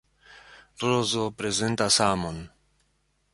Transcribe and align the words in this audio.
Rozo 0.85 1.25
prezentas 1.41 1.99
amon. 2.09 2.37